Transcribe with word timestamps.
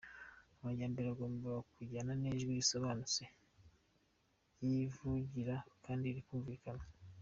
Amajyambere 0.57 1.07
agomba 1.09 1.49
kujyana 1.73 2.11
n’ijwi 2.15 2.51
risobanutse 2.59 3.23
ryivugira 4.61 5.55
kandi 5.85 6.05
rikumvikana. 6.15 6.85